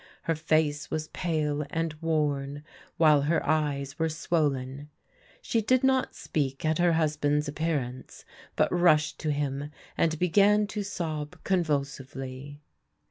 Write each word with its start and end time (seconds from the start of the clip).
Her 0.23 0.33
face 0.33 0.89
was 0.89 1.09
pale 1.09 1.63
and 1.69 1.93
worn, 2.01 2.63
while 2.97 3.21
her 3.21 3.45
eyes 3.47 3.99
were 3.99 4.09
swollen. 4.09 4.89
She 5.43 5.61
did 5.61 5.83
not 5.83 6.15
speak 6.15 6.65
at 6.65 6.79
her 6.79 6.93
husband's 6.93 7.47
appearance, 7.47 8.25
but 8.55 8.73
rushed 8.73 9.19
to 9.19 9.31
him, 9.31 9.69
and 9.95 10.17
began 10.17 10.65
to 10.65 10.81
sob 10.81 11.35
convulsively. 11.43 12.61